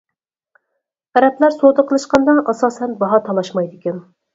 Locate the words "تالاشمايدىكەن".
3.31-4.07